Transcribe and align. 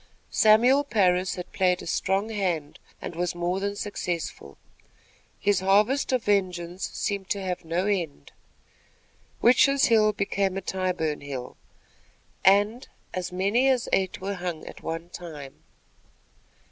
Samuel 0.31 0.83
Parris 0.83 1.35
had 1.35 1.51
played 1.53 1.83
a 1.83 1.85
strong 1.85 2.29
hand 2.29 2.79
and 3.03 3.15
was 3.15 3.35
more 3.35 3.59
than 3.59 3.75
successful. 3.75 4.57
His 5.39 5.59
harvest 5.59 6.11
of 6.11 6.23
vengeance 6.23 6.89
seemed 6.89 7.29
to 7.29 7.41
have 7.43 7.63
no 7.63 7.85
end. 7.85 8.31
Witches' 9.43 9.85
Hill 9.93 10.11
became 10.11 10.57
a 10.57 10.61
Tyburn 10.61 11.21
hill, 11.21 11.55
and 12.43 12.87
as 13.13 13.31
many 13.31 13.69
as 13.69 13.87
eight 13.93 14.19
were 14.19 14.33
hung 14.33 14.65
at 14.65 14.81
one 14.81 15.09
time. 15.09 15.61